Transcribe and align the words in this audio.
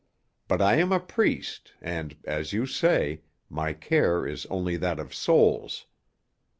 But 0.47 0.63
I 0.63 0.77
am 0.77 0.91
a 0.91 0.99
priest, 0.99 1.73
and, 1.79 2.17
as 2.23 2.53
you 2.53 2.65
say, 2.65 3.21
my 3.51 3.71
care 3.73 4.25
is 4.25 4.47
only 4.47 4.75
that 4.77 4.97
of 4.99 5.13
souls. 5.13 5.85